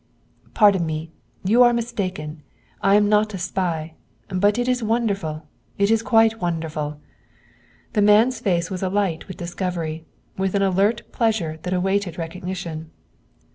"Pardon 0.55 0.83
me! 0.83 1.11
You 1.43 1.61
are 1.61 1.73
mistaken; 1.73 2.41
I 2.81 2.95
am 2.95 3.07
not 3.07 3.35
a 3.35 3.37
spy. 3.37 3.93
But 4.29 4.57
it 4.57 4.67
is 4.67 4.81
wonderful; 4.81 5.45
it 5.77 5.91
is 5.91 6.01
quite 6.01 6.41
wonderful" 6.41 6.99
The 7.93 8.01
man's 8.01 8.39
face 8.39 8.71
was 8.71 8.81
alight 8.81 9.27
with 9.27 9.37
discovery, 9.37 10.05
with 10.39 10.55
an 10.55 10.63
alert 10.63 11.03
pleasure 11.11 11.59
that 11.61 11.73
awaited 11.75 12.17
recognition. 12.17 12.89